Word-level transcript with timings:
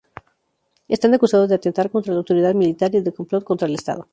Están 0.87 1.13
acusados 1.13 1.47
de 1.47 1.53
"atentar 1.53 1.91
contra 1.91 2.11
la 2.11 2.17
autoridad 2.17 2.55
militar" 2.55 2.89
y 2.95 3.01
de 3.01 3.13
"complot 3.13 3.43
contra 3.43 3.67
el 3.67 3.75
estado". 3.75 4.07